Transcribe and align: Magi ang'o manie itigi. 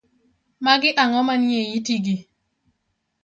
Magi 0.65 0.89
ang'o 1.01 1.21
manie 1.27 1.61
itigi. 1.77 2.17